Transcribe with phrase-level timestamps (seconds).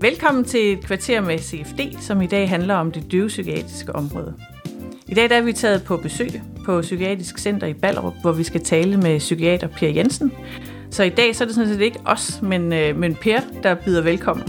[0.00, 4.34] Velkommen til et kvarter med CFD, som i dag handler om det døvpsykiatriske område.
[5.08, 8.42] I dag der er vi taget på besøg på Psykiatrisk Center i Ballerup, hvor vi
[8.42, 10.32] skal tale med psykiater Per Jensen.
[10.90, 13.74] Så i dag så er det sådan set ikke os, men, øh, men Per, der
[13.74, 14.44] byder velkommen.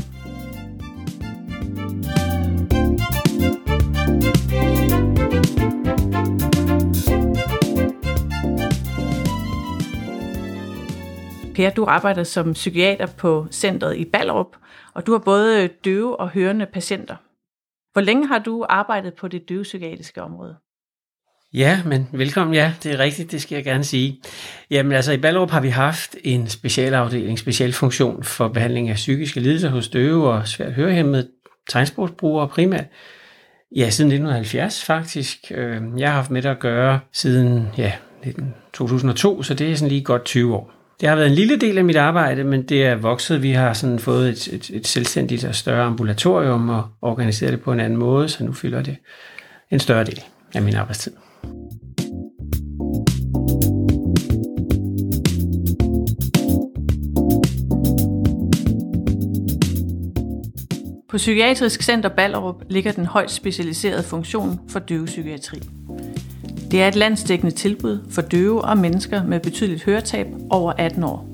[11.57, 14.55] Per, du arbejder som psykiater på centret i Ballerup,
[14.93, 17.15] og du har både døve og hørende patienter.
[17.93, 20.55] Hvor længe har du arbejdet på det døvepsykiatriske område?
[21.53, 22.53] Ja, men velkommen.
[22.53, 24.21] Ja, det er rigtigt, det skal jeg gerne sige.
[24.71, 29.69] Jamen altså, i Ballerup har vi haft en specialafdeling, specialfunktion for behandling af psykiske lidelser
[29.69, 31.29] hos døve og svært hørehæmmede
[31.69, 32.85] tegnsprogsbrugere primært.
[33.75, 35.51] Ja, siden 1970 faktisk.
[35.51, 37.93] Øh, jeg har haft med det at gøre siden ja,
[38.73, 40.76] 2002, så det er sådan lige godt 20 år.
[41.01, 43.43] Det har været en lille del af mit arbejde, men det er vokset.
[43.43, 47.71] Vi har sådan fået et, et, et selvstændigt og større ambulatorium og organiseret det på
[47.71, 48.97] en anden måde, så nu fylder det
[49.71, 50.21] en større del
[50.55, 51.11] af min arbejdstid.
[61.09, 65.57] På Psykiatrisk Center Ballerup ligger den højt specialiserede funktion for døvepsykiatri.
[66.71, 71.29] Det er et landsdækkende tilbud for døve og mennesker med betydeligt høretab over 18 år.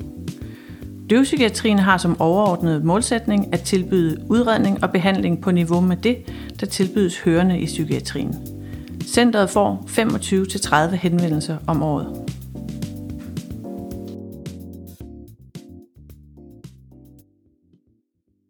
[1.09, 6.17] Døvpsykiatrien har som overordnet målsætning at tilbyde udredning og behandling på niveau med det,
[6.59, 8.35] der tilbydes hørende i psykiatrien.
[9.01, 9.83] Centret får
[10.91, 12.07] 25-30 henvendelser om året.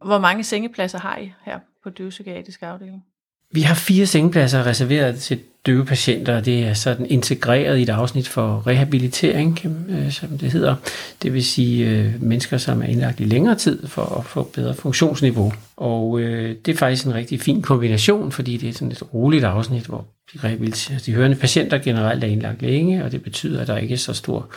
[0.06, 3.06] Hvor mange sengepladser har I her på døvpsykiatrisk afdeling?
[3.54, 7.90] Vi har fire sengepladser reserveret til døve patienter, og det er sådan integreret i et
[7.90, 10.76] afsnit for rehabilitering, øh, som det hedder.
[11.22, 14.74] Det vil sige øh, mennesker, som er indlagt i længere tid for at få bedre
[14.74, 15.54] funktionsniveau.
[15.78, 19.44] Og øh, det er faktisk en rigtig fin kombination, fordi det er sådan et roligt
[19.44, 20.72] afsnit, hvor de,
[21.06, 24.14] de hørende patienter generelt er indlagt længe, og det betyder, at der ikke er så
[24.14, 24.50] stor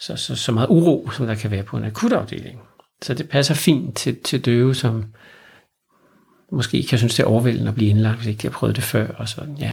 [0.00, 2.60] så, så, så meget uro, som der kan være på en akutafdeling.
[3.02, 5.04] Så det passer fint til, til døve, som
[6.52, 8.84] måske kan synes, det er overvældende at blive indlagt, hvis ikke de har prøvet det
[8.84, 9.08] før.
[9.08, 9.70] Og sådan, ja.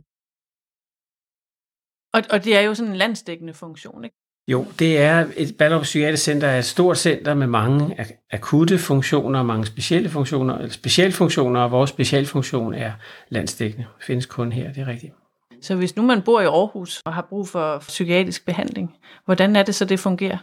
[2.14, 4.16] Og, og det er jo sådan en landsdækkende funktion, ikke?
[4.48, 7.98] Jo, det er et Ballerup Psykiatrisk Center er et stort center med mange
[8.32, 12.92] akutte funktioner, mange specielle funktioner, eller specialfunktioner, og vores specialfunktion er
[13.30, 13.88] landsdækkende.
[13.98, 15.14] Det findes kun her, det er rigtigt.
[15.62, 18.96] Så hvis nu man bor i Aarhus og har brug for psykiatrisk behandling,
[19.26, 20.38] hvordan er det så, det fungerer?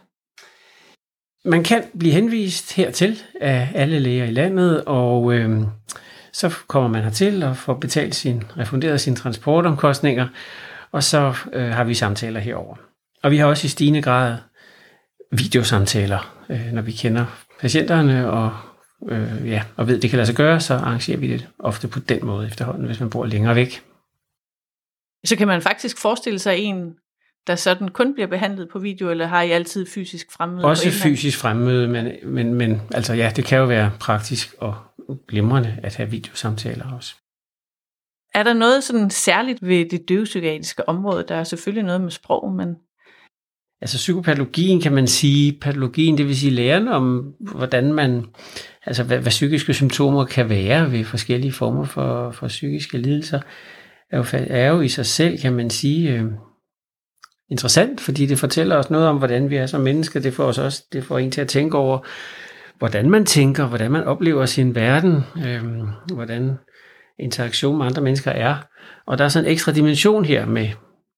[1.49, 5.63] Man kan blive henvist hertil af alle læger i landet, og øh,
[6.35, 10.29] så kommer man hertil og får betalt sin, refunderet sine transportomkostninger,
[10.93, 12.77] og så øh, har vi samtaler herover.
[13.23, 14.37] Og vi har også i stigende grad
[15.33, 17.27] videosamtaler, øh, når vi kender
[17.61, 18.53] patienterne og,
[19.09, 21.89] øh, ja, og ved, at det kan lade sig gøre, så arrangerer vi det ofte
[21.89, 23.83] på den måde efterhånden, hvis man bor længere væk.
[25.25, 26.95] Så kan man faktisk forestille sig en,
[27.47, 30.65] der sådan kun bliver behandlet på video, eller har I altid fysisk fremmøde?
[30.65, 34.75] Også fysisk fremmøde, men, men, men altså ja, det kan jo være praktisk og
[35.29, 37.15] glimrende at have videosamtaler også.
[38.35, 41.25] Er der noget sådan særligt ved det døvpsykiatriske område?
[41.29, 42.77] Der er selvfølgelig noget med sprog, men...
[43.81, 48.25] Altså psykopatologien kan man sige, patologien, det vil sige læren om, hvordan man,
[48.87, 53.41] altså hvad, hvad psykiske symptomer kan være ved forskellige former for, for psykiske lidelser,
[54.11, 56.25] er jo, er jo i sig selv, kan man sige, øh,
[57.51, 60.21] interessant, fordi det fortæller os noget om, hvordan vi er som mennesker.
[60.21, 61.99] Det får os også, det får en til at tænke over,
[62.85, 65.63] hvordan man tænker, hvordan man oplever sin verden, øh,
[66.15, 66.59] hvordan
[67.19, 68.57] interaktion med andre mennesker er.
[69.07, 70.69] Og der er sådan en ekstra dimension her med,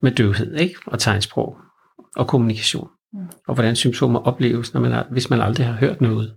[0.03, 0.75] med døvhed ikke?
[0.87, 1.57] og tegnsprog
[2.17, 2.89] og kommunikation.
[3.13, 3.21] Mm.
[3.49, 6.35] Og hvordan symptomer opleves, når man har, hvis man aldrig har hørt noget.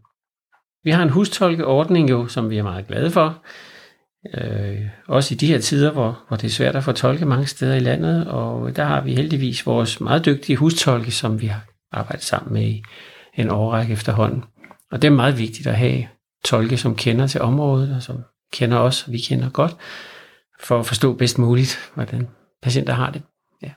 [0.84, 3.44] Vi har en hustolkeordning jo, som vi er meget glade for.
[4.38, 7.46] Øh, også i de her tider, hvor, hvor det er svært at få tolke mange
[7.46, 8.28] steder i landet.
[8.28, 11.62] Og der har vi heldigvis vores meget dygtige hustolke, som vi har
[11.92, 12.84] arbejdet sammen med i
[13.34, 14.44] en årrække efterhånden.
[14.92, 16.08] Og det er meget vigtigt at have
[16.46, 19.76] tolke, som kender til området, og som kender os, og vi kender godt,
[20.60, 22.28] for at forstå bedst muligt, hvordan
[22.62, 23.22] patienter har det.
[23.62, 23.72] Ja.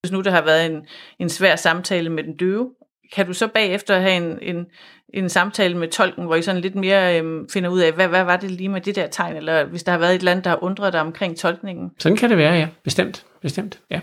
[0.00, 0.86] Hvis nu der har været en,
[1.18, 2.70] en svær samtale med den døve,
[3.12, 4.66] kan du så bagefter have en, en,
[5.14, 8.24] en samtale med tolken, hvor I sådan lidt mere øhm, finder ud af, hvad, hvad
[8.24, 10.44] var det lige med det der tegn, eller hvis der har været et eller andet,
[10.44, 11.90] der har undret dig omkring tolkningen?
[11.98, 12.68] Sådan kan det være, ja.
[12.84, 13.26] Bestemt.
[13.42, 14.00] Bestemt, ja.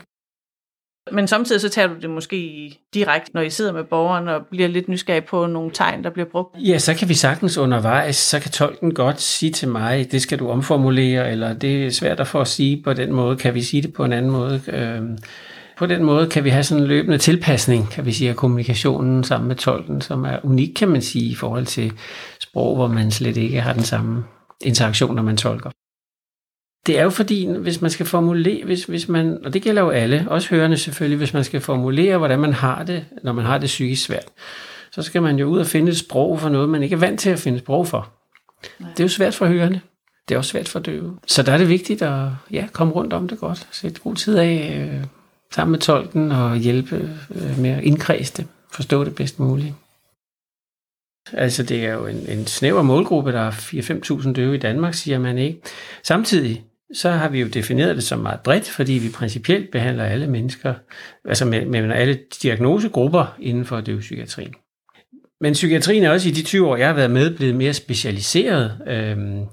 [1.12, 4.68] Men samtidig så tager du det måske direkte, når I sidder med borgeren og bliver
[4.68, 6.56] lidt nysgerrig på nogle tegn, der bliver brugt?
[6.60, 10.40] Ja, så kan vi sagtens undervejs, så kan tolken godt sige til mig, det skal
[10.40, 13.62] du omformulere, eller det er svært at få at sige på den måde, kan vi
[13.62, 14.62] sige det på en anden måde?
[14.68, 15.18] Øhm,
[15.78, 19.24] på den måde kan vi have sådan en løbende tilpasning, kan vi sige, af kommunikationen
[19.24, 21.94] sammen med tolken, som er unik, kan man sige, i forhold til
[22.40, 24.24] sprog, hvor man slet ikke har den samme
[24.62, 25.70] interaktion, når man tolker.
[26.86, 29.90] Det er jo fordi, hvis man skal formulere, hvis, hvis man, og det gælder jo
[29.90, 33.58] alle, også hørende selvfølgelig, hvis man skal formulere, hvordan man har det, når man har
[33.58, 34.26] det psykisk svært,
[34.92, 37.20] så skal man jo ud og finde et sprog for noget, man ikke er vant
[37.20, 38.10] til at finde sprog for.
[38.80, 38.90] Nej.
[38.92, 39.80] Det er jo svært for hørende.
[40.30, 41.18] Det er også svært for døve.
[41.28, 43.68] Så der er det vigtigt at ja, komme rundt om det godt.
[43.72, 45.04] Sætte god tid af øh,
[45.52, 48.48] sammen med tolken og hjælpe øh, med at indkredse det.
[48.72, 49.74] Forstå det bedst muligt.
[51.34, 55.20] Altså det er jo en, en snæver målgruppe, der er 4-5.000 døve i Danmark, siger
[55.20, 55.62] man ikke.
[56.04, 56.64] Samtidig
[56.94, 60.74] så har vi jo defineret det som meget bredt, fordi vi principielt behandler alle mennesker,
[61.26, 64.54] altså med, med alle diagnosegrupper inden for døvpsykiatrien.
[65.42, 68.82] Men psykiatrien er også i de 20 år, jeg har været med, blevet mere specialiseret.
[68.88, 69.46] Øhm,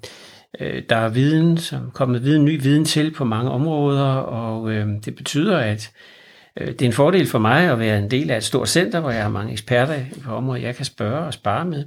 [0.61, 4.89] øh, der er viden, som kommet viden, ny viden til på mange områder, og øh,
[5.05, 5.93] det betyder, at
[6.61, 9.01] øh, det er en fordel for mig at være en del af et stort center,
[9.01, 11.85] hvor jeg har mange eksperter på området, jeg kan spørge og spare med.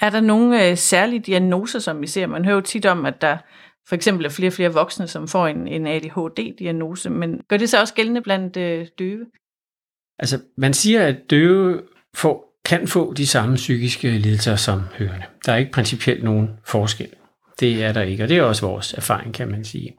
[0.00, 2.26] Er der nogle øh, særlige diagnoser, som vi ser?
[2.26, 3.36] Man hører jo tit om, at der
[3.88, 7.68] for eksempel er flere og flere voksne, som får en, en ADHD-diagnose, men gør det
[7.68, 9.26] så også gældende blandt øh, døve?
[10.18, 11.82] Altså, man siger, at døve
[12.14, 15.24] får, kan få de samme psykiske lidelser som hørende.
[15.46, 17.08] Der er ikke principielt nogen forskel.
[17.60, 19.96] Det er der ikke, og det er også vores erfaring, kan man sige.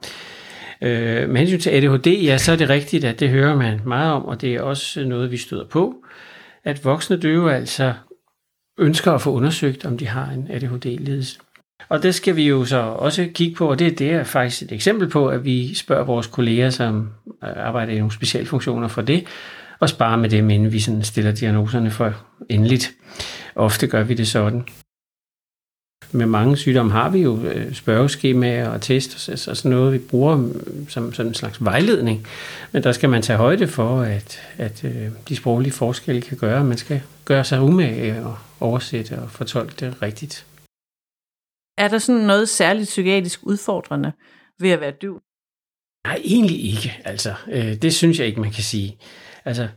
[0.81, 4.11] Øh, med hensyn til ADHD, ja, så er det rigtigt, at det hører man meget
[4.11, 5.95] om, og det er også noget, vi støder på,
[6.63, 7.93] at voksne døve altså
[8.77, 11.39] ønsker at få undersøgt, om de har en ADHD-lidelse.
[11.89, 14.71] Og det skal vi jo så også kigge på, og det, det er faktisk et
[14.71, 17.09] eksempel på, at vi spørger vores kolleger, som
[17.43, 19.25] øh, arbejder i nogle specialfunktioner for det,
[19.79, 22.13] og sparer med dem, inden vi sådan stiller diagnoserne for
[22.49, 22.91] endeligt.
[23.55, 24.65] Ofte gør vi det sådan.
[26.11, 30.35] Med mange sygdomme har vi jo øh, spørgeskemaer og test og sådan noget, vi bruger
[30.35, 32.27] mm, som, som en slags vejledning.
[32.71, 36.59] Men der skal man tage højde for, at, at øh, de sproglige forskelle kan gøre,
[36.59, 40.45] at man skal gøre sig umage og oversætte og fortolke det rigtigt.
[41.77, 44.11] Er der sådan noget særligt psykiatrisk udfordrende
[44.59, 45.21] ved at være døv?
[46.07, 47.01] Nej, egentlig ikke.
[47.05, 48.97] Altså, øh, det synes jeg ikke, man kan sige.
[49.45, 49.67] Altså,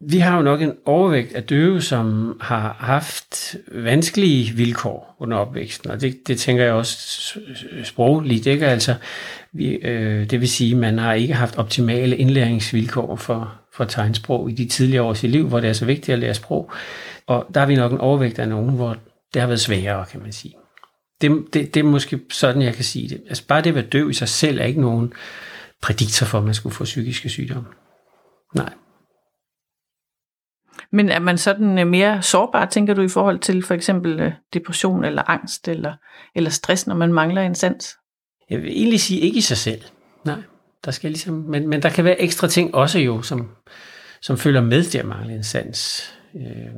[0.00, 5.90] vi har jo nok en overvægt af døve, som har haft vanskelige vilkår under opvæksten,
[5.90, 7.40] og det, det tænker jeg også
[7.84, 8.66] sprogligt, ikke?
[8.66, 8.94] Altså,
[9.52, 14.50] vi, øh, det vil sige, at man har ikke haft optimale indlæringsvilkår for, for tegnsprog
[14.50, 16.72] i de tidligere år i liv, hvor det er så vigtigt at lære sprog.
[17.26, 18.96] Og der har vi nok en overvægt af nogen, hvor
[19.34, 20.54] det har været sværere, kan man sige.
[21.20, 23.22] Det, det, det er måske sådan, jeg kan sige det.
[23.28, 25.12] Altså bare det at være døv i sig selv er ikke nogen
[25.82, 27.68] prædiktor for, at man skulle få psykiske sygdomme.
[28.54, 28.72] Nej.
[30.92, 34.32] Men er man sådan øh, mere sårbar, tænker du, i forhold til for eksempel øh,
[34.54, 35.94] depression eller angst eller,
[36.34, 37.96] eller stress, når man mangler en sans?
[38.50, 39.82] Jeg vil egentlig sige ikke i sig selv.
[40.24, 40.42] Nej,
[40.84, 43.50] der skal ligesom, men, men der kan være ekstra ting også jo, som,
[44.22, 46.12] som følger med til at mangle en sans.
[46.36, 46.72] Øh,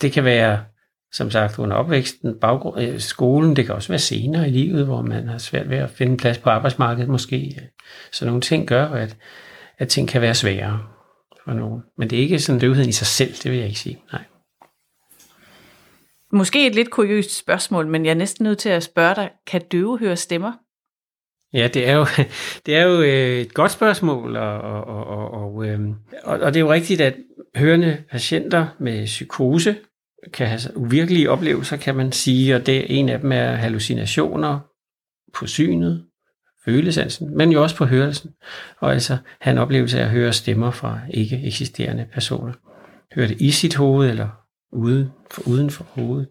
[0.00, 0.64] det kan være
[1.12, 5.02] som sagt under opvæksten, baggrund, øh, skolen, det kan også være senere i livet, hvor
[5.02, 7.60] man har svært ved at finde plads på arbejdsmarkedet måske.
[8.12, 9.16] Så nogle ting gør, at,
[9.78, 10.82] at ting kan være sværere
[11.44, 11.82] for nogen.
[11.98, 13.98] Men det er ikke sådan døvheden i sig selv, det vil jeg ikke sige.
[14.12, 14.22] Nej.
[16.32, 19.60] Måske et lidt kuriøst spørgsmål, men jeg er næsten nødt til at spørge dig, kan
[19.60, 20.52] døve høre stemmer?
[21.52, 22.06] Ja, det er jo,
[22.66, 26.60] det er jo øh, et godt spørgsmål, og, og, og, og, øhm, og, og det
[26.60, 27.16] er jo rigtigt, at
[27.56, 29.76] hørende patienter med psykose
[30.32, 34.58] kan have uvirkelige oplevelser, kan man sige, og det en af dem er hallucinationer
[35.34, 36.04] på synet,
[36.64, 38.30] følesansen, men jo også på hørelsen,
[38.80, 42.52] og altså have en oplevelse af at høre stemmer fra ikke eksisterende personer.
[43.14, 44.28] Høre det i sit hoved eller
[44.72, 46.28] uden for, uden for hovedet.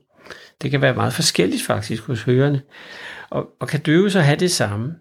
[0.62, 2.62] Det kan være meget forskelligt faktisk hos hørende.
[3.30, 4.96] Og, og kan døve så have det samme?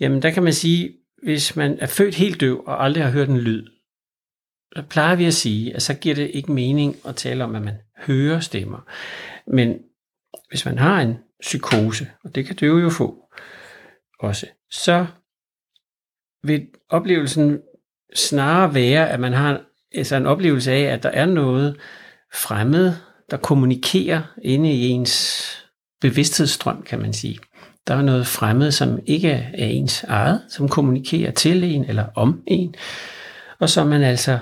[0.00, 0.92] Jamen der kan man sige,
[1.22, 3.66] hvis man er født helt døv og aldrig har hørt en lyd,
[4.82, 7.74] plejer vi at sige, at så giver det ikke mening at tale om, at man
[7.98, 8.78] hører stemmer.
[9.46, 9.78] Men
[10.48, 13.24] hvis man har en psykose, og det kan døve jo få
[14.20, 15.06] også, så
[16.42, 17.58] vil oplevelsen
[18.14, 19.60] snarere være, at man har
[19.94, 21.76] altså en oplevelse af, at der er noget
[22.34, 22.92] fremmed,
[23.30, 25.44] der kommunikerer inde i ens
[26.00, 27.38] bevidsthedsstrøm, kan man sige.
[27.86, 32.42] Der er noget fremmed, som ikke er ens eget, som kommunikerer til en eller om
[32.46, 32.74] en,
[33.58, 34.38] og som man altså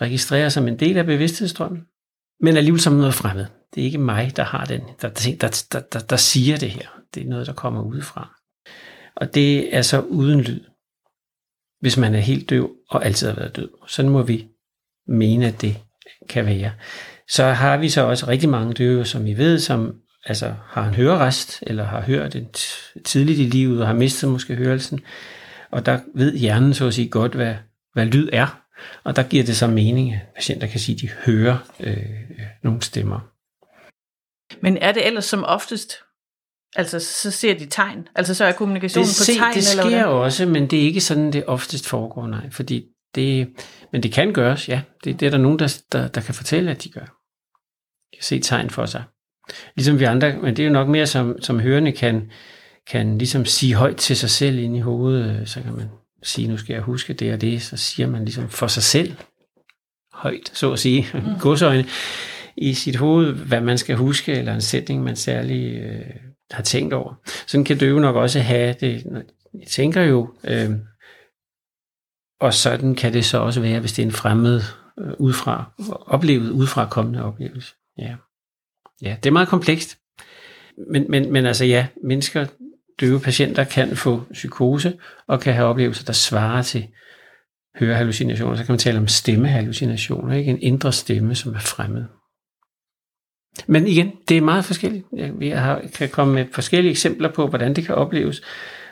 [0.00, 1.82] registrerer som en del af bevidsthedsstrømmen,
[2.40, 3.46] men alligevel som noget fremmed.
[3.74, 5.08] Det er ikke mig, der har den, der,
[5.40, 6.86] der, der, der, der siger det her.
[7.14, 8.40] Det er noget, der kommer udefra.
[9.16, 10.60] Og det er så uden lyd,
[11.80, 13.68] hvis man er helt døv og altid har været død.
[13.88, 14.48] Sådan må vi
[15.08, 15.76] mene, at det
[16.28, 16.72] kan være.
[17.28, 20.94] Så har vi så også rigtig mange døve, som I ved, som altså har en
[20.94, 22.58] hørerest, eller har hørt det
[23.04, 25.00] tidligt i livet, og har mistet måske hørelsen.
[25.70, 27.54] Og der ved hjernen så at sige godt, hvad,
[27.92, 28.59] hvad lyd er.
[29.04, 31.96] Og der giver det så mening, at patienter kan sige, at de hører øh,
[32.62, 33.20] nogle stemmer.
[34.62, 35.94] Men er det ellers som oftest
[36.76, 38.08] Altså, så ser de tegn?
[38.14, 39.54] Altså, så er kommunikationen det, på se, tegn?
[39.54, 42.50] Det sker eller også, men det er ikke sådan, det oftest foregår, nej.
[42.50, 42.84] Fordi
[43.14, 43.48] det,
[43.92, 44.82] men det kan gøres, ja.
[45.04, 47.04] Det, det er der nogen, der, der, der kan fortælle, at de gør.
[48.10, 49.04] De kan se tegn for sig.
[49.76, 52.30] Ligesom vi andre, men det er jo nok mere som, som hørende kan,
[52.86, 55.88] kan ligesom sige højt til sig selv ind i hovedet, så kan man
[56.22, 59.16] sige, nu skal jeg huske det og det, så siger man ligesom for sig selv
[60.12, 61.20] højt, så at sige, mm.
[61.40, 61.84] godsøjne,
[62.56, 66.16] i sit hoved, hvad man skal huske, eller en sætning, man særlig øh,
[66.50, 67.14] har tænkt over.
[67.46, 69.06] Sådan kan døve nok også have det.
[69.54, 70.70] Jeg tænker jo, øh,
[72.40, 74.60] og sådan kan det så også være, hvis det er en fremmed
[75.00, 75.72] øh, udefra,
[76.06, 77.74] oplevet udefra kommende oplevelse.
[77.98, 78.16] Ja.
[79.02, 79.98] ja, det er meget komplekst.
[80.90, 82.46] Men, men, men altså ja, mennesker,
[83.00, 86.88] døve patienter kan få psykose og kan have oplevelser, der svarer til
[87.76, 88.56] hørehallucinationer.
[88.56, 90.50] Så kan man tale om stemmehallucinationer, ikke?
[90.50, 92.04] En indre stemme, som er fremmed.
[93.66, 95.06] Men igen, det er meget forskelligt.
[95.38, 98.42] Vi har, kan komme med forskellige eksempler på, hvordan det kan opleves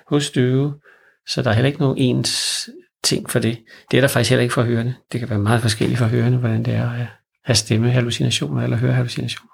[0.06, 0.80] hos døve,
[1.26, 2.70] så der er heller ikke nogen ens
[3.04, 3.64] ting for det.
[3.90, 4.94] Det er der faktisk heller ikke for hørende.
[5.12, 7.06] Det kan være meget forskelligt for hørende, hvordan det er at
[7.44, 9.52] have stemmehallucinationer eller hørehallucinationer.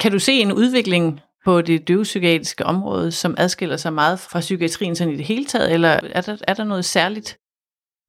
[0.00, 4.96] Kan du se en udvikling på det døvpsykiatriske område, som adskiller sig meget fra psykiatrien
[4.96, 7.38] sådan i det hele taget, eller er der, er der noget særligt?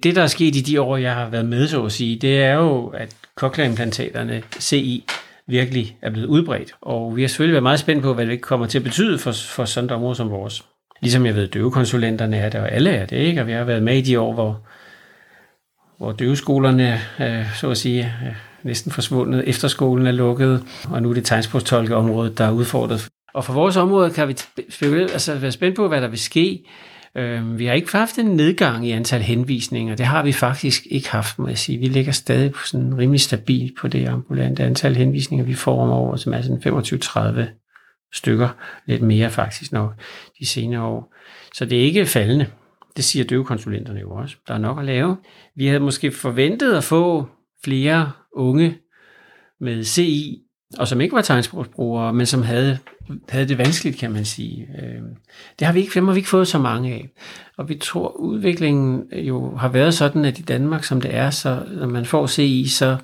[0.04, 2.44] Det, der er sket i de år, jeg har været med, så at sige, det
[2.44, 5.06] er jo, at cochlea-implantaterne, CI,
[5.48, 6.72] virkelig er blevet udbredt.
[6.82, 9.32] Og vi har selvfølgelig været meget spændt på, hvad det kommer til at betyde for,
[9.32, 10.66] for sådan et område som vores.
[11.02, 13.42] Ligesom jeg ved, døvekonsulenterne er der, og alle er det, ikke?
[13.42, 14.62] Og vi har været med i de år, hvor,
[15.98, 19.50] hvor døveskolerne, øh, så at sige, øh, næsten forsvundet.
[19.50, 23.10] Efterskolen er lukket, og nu er det tegnsprogstolkeområdet, der er udfordret.
[23.34, 24.36] Og for vores område kan vi
[25.02, 26.64] altså være spændt på, hvad der vil ske.
[27.16, 29.96] Øhm, vi har ikke haft en nedgang i antal henvisninger.
[29.96, 31.78] Det har vi faktisk ikke haft, må jeg sige.
[31.78, 35.90] Vi ligger stadig på sådan rimelig stabilt på det ambulante antal henvisninger, vi får om
[35.90, 38.50] året, som er sådan 25-30 stykker.
[38.86, 39.94] Lidt mere faktisk nok
[40.40, 41.14] de senere år.
[41.54, 42.48] Så det er ikke faldende.
[42.98, 44.36] Det siger døvekonsulenterne jo også.
[44.48, 45.18] Der er nok at lave.
[45.56, 47.28] Vi havde måske forventet at få
[47.64, 48.78] flere unge
[49.60, 50.47] med CI,
[50.78, 52.78] og som ikke var tegnsprogsbrugere, men som havde,
[53.30, 54.68] havde det vanskeligt, kan man sige.
[54.82, 55.02] Øh,
[55.60, 57.10] det har vi ikke, dem har vi ikke fået så mange af.
[57.58, 61.64] Og vi tror, udviklingen jo har været sådan, at i Danmark, som det er, så
[61.72, 62.98] når man får CI, så,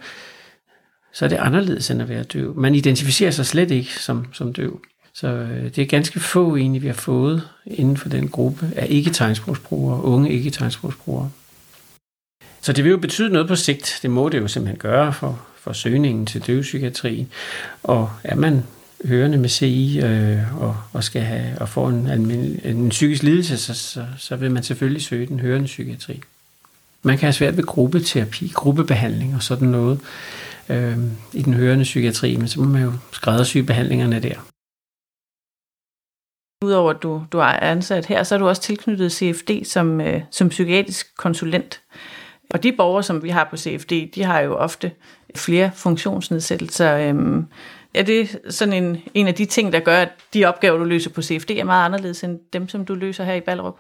[1.13, 2.55] så er det anderledes end at være døv.
[2.55, 4.79] Man identificerer sig slet ikke som, som døv.
[5.13, 8.88] Så øh, det er ganske få egentlig, vi har fået inden for den gruppe af
[8.89, 11.29] ikke-tegnsprogsbrugere, unge ikke-tegnsprogsbrugere.
[12.62, 14.00] Så det vil jo betyde noget på sigt.
[14.01, 17.32] Det må det jo simpelthen gøre for, for søgningen til døvpsykiatrien.
[17.84, 18.63] Og er man
[19.05, 23.58] hørende med CI øh, og, og skal have og få en, en, en psykisk lidelse,
[23.58, 26.22] så, så, så vil man selvfølgelig søge den hørende psykiatri.
[27.03, 30.00] Man kan have svært ved gruppeterapi, gruppebehandling og sådan noget
[30.70, 30.98] øh,
[31.34, 34.36] i den hørende psykiatri, men så må man jo skræddersy behandlingerne der.
[36.65, 40.22] Udover at du, du er ansat her, så er du også tilknyttet CFD som, øh,
[40.32, 41.82] som psykiatrisk konsulent.
[42.53, 44.91] Og de borgere, som vi har på CFD, de har jo ofte
[45.36, 46.98] flere funktionsnedsættelser.
[46.98, 47.45] Øhm,
[47.93, 51.10] er det sådan en, en af de ting, der gør, at de opgaver, du løser
[51.10, 53.75] på CFD, er meget anderledes end dem, som du løser her i Ballerup?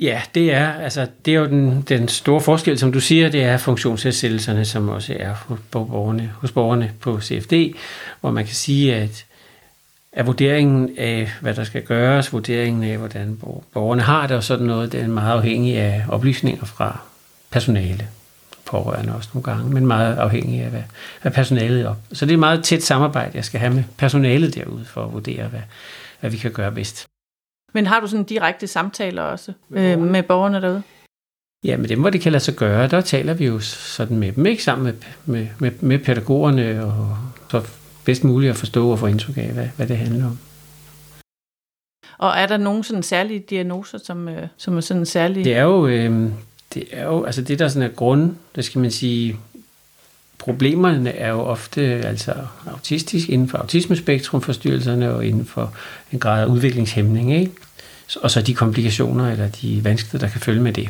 [0.00, 3.42] Ja, det er, altså, det er jo den, den store forskel, som du siger, det
[3.42, 7.52] er funktionsnedsættelserne, som også er hos borgerne, hos borgerne på CFD,
[8.20, 9.26] hvor man kan sige, at
[10.16, 13.38] at vurderingen af, hvad der skal gøres, vurderingen af, hvordan
[13.72, 17.00] borgerne har det og sådan noget, det er meget afhængig af oplysninger fra
[17.54, 18.08] personale,
[18.66, 20.82] pårørende også nogle gange, men meget afhængig af, hvad,
[21.22, 21.96] hvad personalet er op.
[22.12, 25.48] Så det er meget tæt samarbejde, jeg skal have med personalet derude, for at vurdere,
[25.48, 25.60] hvad,
[26.20, 27.06] hvad vi kan gøre bedst.
[27.74, 30.82] Men har du sådan direkte samtaler også øh, med borgerne derude?
[31.64, 32.88] Ja, men det må det kan lade sig gøre.
[32.88, 34.94] Der taler vi jo sådan med dem, ikke sammen med,
[35.24, 37.16] med, med, med pædagogerne, og
[37.50, 37.62] så
[38.04, 40.38] bedst muligt at forstå og få indtryk af, hvad, hvad det handler om.
[42.18, 45.44] Og er der nogle sådan særlige diagnoser, som, øh, som er sådan særlige?
[45.44, 46.30] Det er jo, øh,
[46.74, 49.36] det er jo, altså det der sådan er grund, det skal man sige,
[50.38, 52.34] problemerne er jo ofte altså
[52.66, 55.74] autistisk inden for autismespektrumforstyrrelserne og inden for
[56.12, 57.52] en grad af udviklingshæmning, ikke?
[58.22, 60.88] Og så de komplikationer eller de vanskeligheder, der kan følge med det.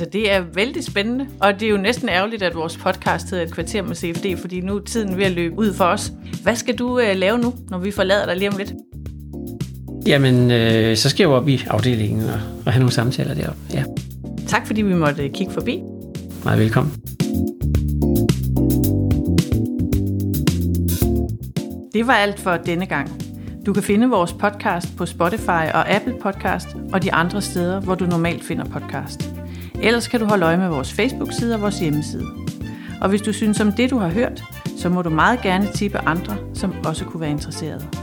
[0.00, 3.44] Altså, det er vældig spændende, og det er jo næsten ærgerligt, at vores podcast hedder
[3.44, 6.12] Et kvarter med CFD, fordi nu er tiden ved at løbe ud for os.
[6.42, 8.72] Hvad skal du uh, lave nu, når vi forlader dig lige om lidt?
[10.06, 13.60] Jamen, øh, så skal jeg jo op i afdelingen og, og have nogle samtaler deroppe,
[13.72, 13.84] ja.
[14.46, 15.82] Tak fordi vi måtte kigge forbi.
[16.44, 16.92] Meget velkommen.
[21.94, 23.22] Det var alt for denne gang.
[23.66, 27.94] Du kan finde vores podcast på Spotify og Apple Podcast og de andre steder, hvor
[27.94, 29.37] du normalt finder podcast.
[29.82, 32.24] Ellers kan du holde øje med vores Facebook-side og vores hjemmeside.
[33.00, 34.42] Og hvis du synes om det, du har hørt,
[34.78, 37.97] så må du meget gerne tippe andre, som også kunne være interesserede.